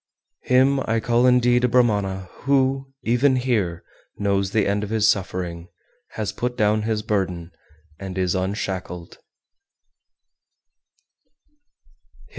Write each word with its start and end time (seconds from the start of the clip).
402. 0.47 0.55
Him 0.79 0.85
I 0.89 0.99
call 0.99 1.27
indeed 1.27 1.63
a 1.63 1.67
Brahmana 1.67 2.27
who, 2.45 2.91
even 3.03 3.35
here, 3.35 3.83
knows 4.17 4.49
the 4.49 4.65
end 4.65 4.83
of 4.83 4.89
his 4.89 5.07
suffering, 5.07 5.67
has 6.13 6.31
put 6.31 6.57
down 6.57 6.81
his 6.81 7.03
burden, 7.03 7.51
and 7.99 8.17
is 8.17 8.33
unshackled. 8.33 9.19